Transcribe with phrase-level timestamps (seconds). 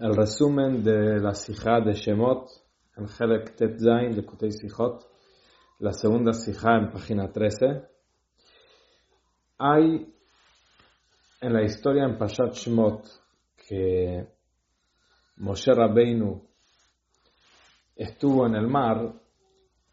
[0.00, 2.48] el resumen de la Sijá de Shemot,
[2.96, 5.06] en Helek Tetzain de Kutei Sijot,
[5.78, 7.66] la segunda Sijá en página 13.
[9.58, 10.12] Hay
[11.40, 13.06] en la historia en Pashat Shemot
[13.68, 14.26] que
[15.36, 16.42] Moshe Rabbeinu
[17.94, 19.12] estuvo en el mar,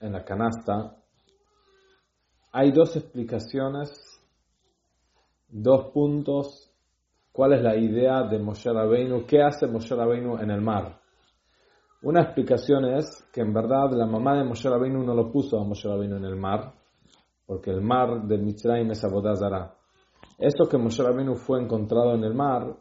[0.00, 0.96] en la canasta.
[2.52, 3.90] Hay dos explicaciones,
[5.48, 6.67] dos puntos
[7.38, 10.98] cuál es la idea de Moshe Rabbeinu, qué hace Moshe Rabbeinu en el mar.
[12.02, 15.62] Una explicación es que en verdad la mamá de Moshe Rabbeinu no lo puso a
[15.62, 16.74] Moshe Rabbeinu en el mar,
[17.46, 19.72] porque el mar de Mitzrayim es Abodazara.
[20.36, 22.74] Eso que Moshe Rabbeinu fue encontrado en el mar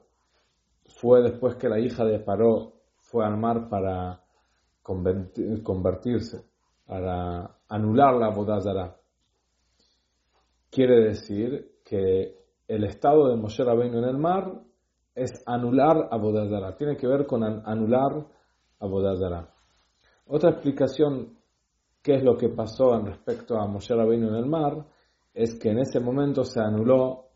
[0.88, 4.24] fue después que la hija de Paró fue al mar para
[4.82, 6.46] convertirse,
[6.84, 8.98] para anular la Abodazara.
[10.72, 12.37] Quiere decir que
[12.68, 14.62] el estado de Moshe Rabbeinu en el mar
[15.16, 16.76] es anular Abodazara.
[16.76, 18.28] Tiene que ver con anular
[18.80, 19.54] Abodazara.
[20.28, 21.38] Otra explicación,
[22.02, 24.86] qué es lo que pasó en respecto a Moshe Rabbeinu en el mar,
[25.34, 27.28] es que en ese momento se anuló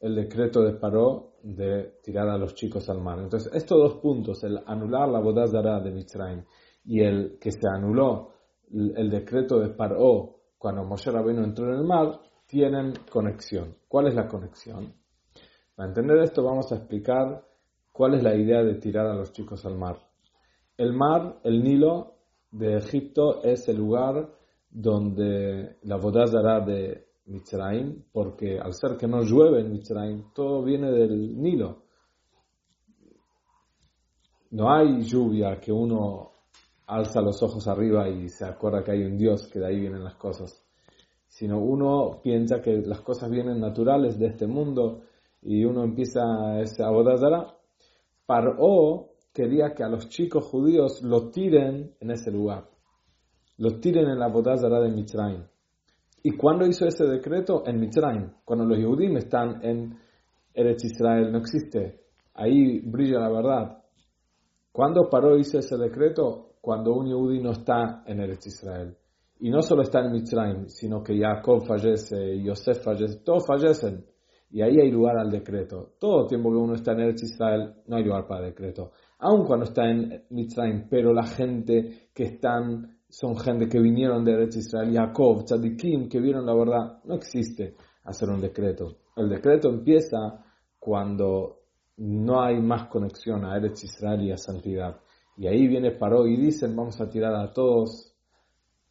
[0.00, 3.18] el decreto de Paró de tirar a los chicos al mar.
[3.20, 6.44] Entonces, estos dos puntos, el anular la Abodazara de Mitzrayim
[6.84, 8.30] y el que se anuló
[8.70, 13.76] el decreto de Paró cuando Moshe Rabbeinu entró en el mar, tienen conexión.
[13.88, 14.94] ¿Cuál es la conexión?
[15.74, 17.44] Para entender esto vamos a explicar
[17.92, 19.98] cuál es la idea de tirar a los chicos al mar.
[20.76, 22.14] El mar, el Nilo
[22.50, 24.30] de Egipto es el lugar
[24.70, 30.90] donde la dará de Mitzrayim, porque al ser que no llueve en Mitzrayim, todo viene
[30.90, 31.82] del Nilo.
[34.50, 36.32] No hay lluvia que uno
[36.86, 40.04] alza los ojos arriba y se acuerda que hay un Dios, que de ahí vienen
[40.04, 40.65] las cosas
[41.36, 45.02] sino uno piensa que las cosas vienen naturales de este mundo
[45.42, 47.54] y uno empieza ese abodazara.
[48.24, 52.70] Paró quería que a los chicos judíos lo tiren en ese lugar,
[53.58, 55.44] los tiren en la abodazara de Mitzrayim.
[56.22, 57.64] ¿Y cuándo hizo ese decreto?
[57.66, 59.98] En Mitzrayim, cuando los judíos están en
[60.54, 62.00] Eretz Israel, no existe.
[62.32, 63.82] Ahí brilla la verdad.
[64.72, 66.54] ¿Cuándo paró hizo ese decreto?
[66.62, 68.96] Cuando un judío no está en Eretz Israel.
[69.38, 74.04] Y no solo está en Mitzrayim, sino que Jacob fallece, Yosef fallece, todos fallecen.
[74.50, 75.94] Y ahí hay lugar al decreto.
[75.98, 78.92] Todo tiempo que uno está en Eretz Israel, no hay lugar para decreto.
[79.18, 84.32] Aun cuando está en Mitzrayim, pero la gente que están, son gente que vinieron de
[84.32, 87.74] Eretz Israel, Jacob, Tzadikim, que vieron la verdad, no existe
[88.04, 88.96] hacer un decreto.
[89.16, 90.44] El decreto empieza
[90.78, 91.60] cuando
[91.98, 95.00] no hay más conexión a Eretz Israel y a santidad.
[95.36, 98.15] Y ahí viene Paró y dicen, vamos a tirar a todos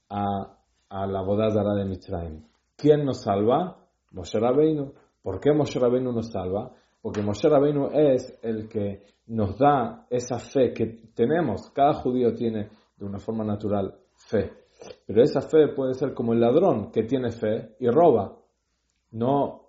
[0.10, 0.58] a,
[0.90, 2.44] a la Bodazara de Mitzrayim.
[2.76, 3.78] ¿Quién nos salva?
[4.12, 4.94] Moshe Rabbeinu.
[5.22, 6.72] ¿Por qué Moshe Rabbeinu nos salva?
[7.02, 11.70] Porque Moshe Rabbeinu es el que nos da esa fe que tenemos.
[11.72, 14.52] Cada judío tiene de una forma natural fe.
[15.06, 18.38] Pero esa fe puede ser como el ladrón que tiene fe y roba.
[19.12, 19.62] No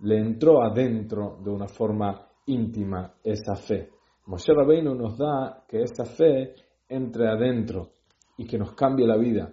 [0.00, 3.90] le entró adentro de una forma íntima esa fe.
[4.26, 6.54] Moshe Rabbeinu nos da que esa fe
[6.88, 7.90] entre adentro
[8.36, 9.52] y que nos cambie la vida.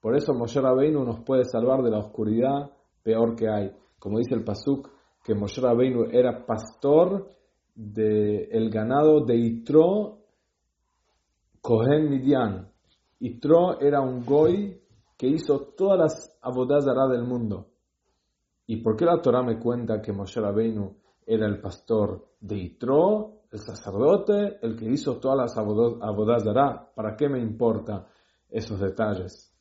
[0.00, 2.70] Por eso Moshe Rabbeinu nos puede salvar de la oscuridad
[3.02, 3.72] peor que hay.
[3.98, 4.90] Como dice el Pasuk,
[5.24, 7.28] que Moshe Rabbeinu era pastor
[7.74, 10.18] del ganado de Itro
[11.60, 12.70] Kohen Midian.
[13.20, 14.80] Itro era un goy
[15.16, 17.68] que hizo todas las abodazará del mundo.
[18.66, 23.42] ¿Y por qué la Torah me cuenta que Moshe Rabbeinu era el pastor de Itro,
[23.50, 26.92] el sacerdote, el que hizo todas las abodazará?
[26.94, 28.06] ¿Para qué me importa
[28.48, 29.52] esos detalles?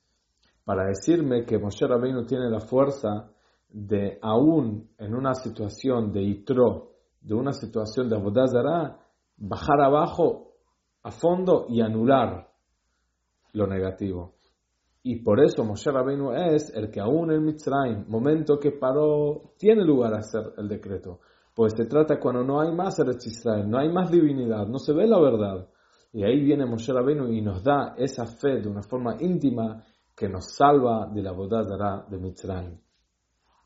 [0.68, 3.32] Para decirme que Moshe Rabbeinu tiene la fuerza
[3.70, 6.92] de aún en una situación de itro,
[7.22, 9.00] de una situación de abodazara,
[9.38, 10.56] bajar abajo
[11.04, 12.50] a fondo y anular
[13.54, 14.34] lo negativo.
[15.04, 19.86] Y por eso Moshe Rabbeinu es el que aún en Mitzrayim, momento que paró, tiene
[19.86, 21.22] lugar a hacer el decreto.
[21.56, 24.92] Pues se trata cuando no hay más Eretz Israel, no hay más divinidad, no se
[24.92, 25.70] ve la verdad.
[26.12, 29.82] Y ahí viene Moshe Rabbeinu y nos da esa fe de una forma íntima
[30.18, 32.76] que nos salva de la bodazara de Mitzrayim.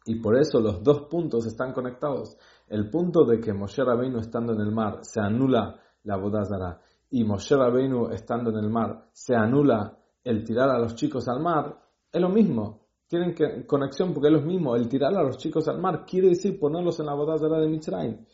[0.06, 2.38] Y por eso los dos puntos están conectados.
[2.68, 7.24] El punto de que Moshe Rabbeinu estando en el mar se anula la bodazara y
[7.24, 11.80] Moshe Rabbeinu estando en el mar se anula el tirar a los chicos al mar,
[12.12, 12.82] es lo mismo.
[13.08, 14.76] Tienen que, conexión porque es lo mismo.
[14.76, 18.26] El tirar a los chicos al mar quiere decir ponerlos en la bodazara de Mitzrayim.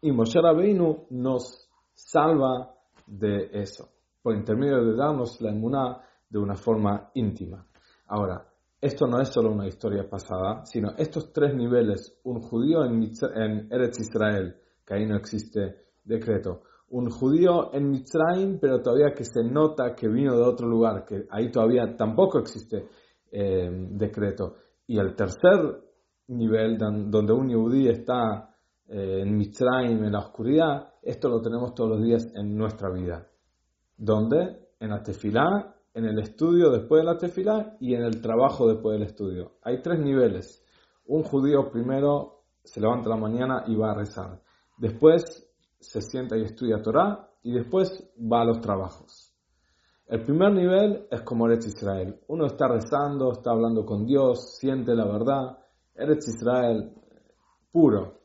[0.00, 2.74] Y Moshe Rabbeinu nos salva
[3.06, 3.88] de eso.
[4.22, 7.66] Por intermedio de darnos la emuná de una forma íntima.
[8.06, 8.46] Ahora,
[8.80, 14.00] esto no es solo una historia pasada, sino estos tres niveles, un judío en, Eretz
[14.00, 19.94] Israel, que ahí no existe decreto, un judío en Mitzrayim, pero todavía que se nota
[19.94, 22.86] que vino de otro lugar, que ahí todavía tampoco existe
[23.30, 24.54] eh, decreto.
[24.86, 25.82] Y el tercer
[26.28, 28.54] nivel, donde un yudí está
[28.86, 33.26] eh, en Mitzrayim, en la oscuridad, esto lo tenemos todos los días en nuestra vida.
[33.96, 34.68] ¿Dónde?
[34.80, 38.98] En la tefilá, en el estudio después de la tefilá y en el trabajo después
[38.98, 39.58] del estudio.
[39.62, 40.64] Hay tres niveles.
[41.06, 44.40] Un judío primero se levanta la mañana y va a rezar.
[44.76, 45.48] Después
[45.80, 49.34] se sienta y estudia Torah y después va a los trabajos.
[50.06, 52.18] El primer nivel es como Eretz Israel.
[52.28, 55.58] Uno está rezando, está hablando con Dios, siente la verdad.
[55.94, 56.94] Eretz Israel
[57.70, 58.18] puro.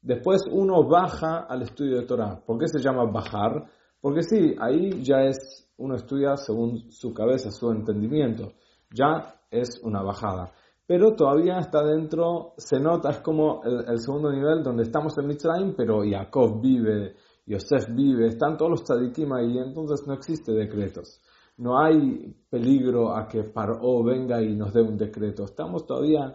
[0.00, 2.42] Después uno baja al estudio de Torah.
[2.44, 3.66] ¿Por qué se llama bajar?
[4.02, 8.52] Porque sí, ahí ya es, uno estudia según su cabeza, su entendimiento.
[8.90, 10.52] Ya es una bajada
[10.86, 15.74] pero todavía está dentro, se nota, es como el, segundo nivel donde estamos en Mitzrayim,
[15.74, 17.14] pero Jacob vive,
[17.46, 21.22] Yosef vive, están todos los tzadikim ahí, entonces no existe decretos.
[21.56, 25.44] No hay peligro a que Paró venga y nos dé un decreto.
[25.44, 26.34] Estamos todavía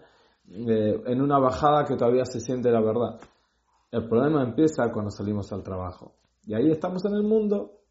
[0.49, 3.19] eh, en una bajada que todavía se siente la verdad.
[3.91, 6.13] El problema empieza cuando salimos al trabajo.
[6.47, 7.81] Y ahí estamos en el mundo.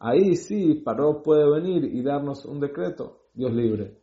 [0.00, 3.26] Ahí sí, Paró puede venir y darnos un decreto.
[3.34, 3.98] Dios libre.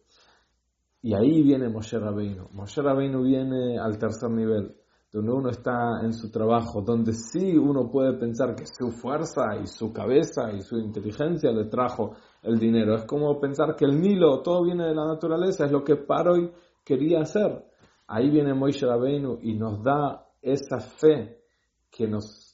[1.01, 2.47] Y ahí viene Moshe Rabbeinu.
[2.51, 4.75] Moshe Rabbeinu viene al tercer nivel,
[5.11, 9.65] donde uno está en su trabajo, donde sí uno puede pensar que su fuerza y
[9.65, 12.95] su cabeza y su inteligencia le trajo el dinero.
[12.95, 16.51] Es como pensar que el Nilo, todo viene de la naturaleza, es lo que Paroi
[16.83, 17.65] quería hacer.
[18.07, 21.39] Ahí viene Moshe Rabbeinu y nos da esa fe
[21.89, 22.44] que nos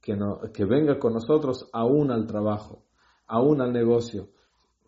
[0.00, 2.84] que, no, que venga con nosotros aún al trabajo,
[3.26, 4.28] aún al negocio.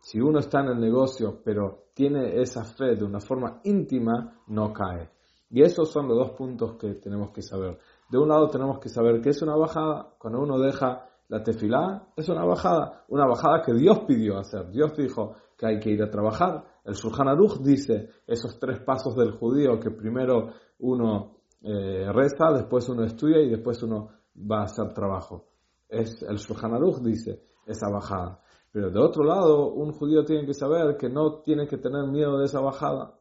[0.01, 4.73] Si uno está en el negocio, pero tiene esa fe de una forma íntima, no
[4.73, 5.11] cae.
[5.51, 7.79] Y esos son los dos puntos que tenemos que saber.
[8.11, 12.09] De un lado tenemos que saber que es una bajada, cuando uno deja la tefilá,
[12.17, 14.71] es una bajada, una bajada que Dios pidió hacer.
[14.71, 16.65] Dios dijo que hay que ir a trabajar.
[16.85, 20.51] El Shulchan Aruch dice esos tres pasos del judío, que primero
[20.81, 25.47] uno eh, reza, después uno estudia y después uno va a hacer trabajo.
[25.89, 28.41] Es, el Shulchan Aruch dice esa bajada.
[28.71, 32.39] Pero de otro lado, un judío tiene que saber que no tiene que tener miedo
[32.39, 33.19] de esa bajada.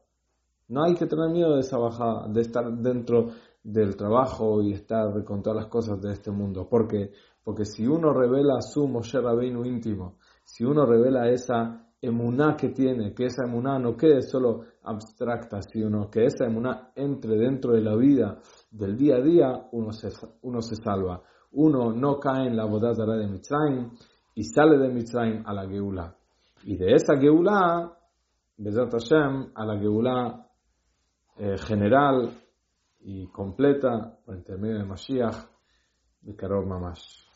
[0.69, 3.31] No hay que tener miedo de esa bajada, de estar dentro
[3.61, 6.67] del trabajo y estar con todas las cosas de este mundo.
[6.69, 7.11] Porque,
[7.43, 13.13] porque si uno revela su Moshe Rabbeinu íntimo, si uno revela esa emuná que tiene,
[13.13, 17.95] que esa emuná no quede solo abstracta, sino que esa emuná entre dentro de la
[17.95, 18.39] vida
[18.71, 20.09] del día a día, uno se,
[20.41, 21.21] uno se salva.
[21.53, 23.91] Uno no cae en la boda de Mitzrayim,
[24.33, 26.15] y sale de Mitzrayim a la Geula.
[26.63, 27.91] Y de esa Geula,
[28.57, 30.47] Bezat Hashem, a la Geula
[31.37, 32.31] eh, general
[33.01, 35.35] y completa, por intermedio de Mashiach,
[36.21, 37.30] de Karol Mamash.